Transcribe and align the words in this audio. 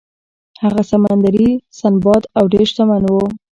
هغه 0.63 0.81
سمندري 0.91 1.49
سنباد 1.79 2.23
و 2.25 2.29
او 2.37 2.43
ډیر 2.53 2.65
شتمن 2.71 3.03
و. 3.13 3.15